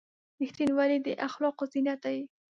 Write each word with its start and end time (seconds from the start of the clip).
•رښتینولي 0.39 0.97
د 1.05 1.07
اخلاقو 1.27 1.63
زینت 1.71 1.99
دی. 2.05 2.19